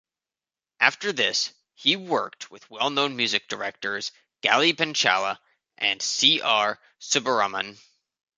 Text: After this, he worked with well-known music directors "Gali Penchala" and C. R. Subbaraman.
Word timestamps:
After 0.79 1.13
this, 1.13 1.51
he 1.75 1.95
worked 1.95 2.49
with 2.49 2.67
well-known 2.71 3.15
music 3.15 3.47
directors 3.47 4.11
"Gali 4.41 4.73
Penchala" 4.73 5.37
and 5.77 6.01
C. 6.01 6.41
R. 6.41 6.79
Subbaraman. 6.99 7.77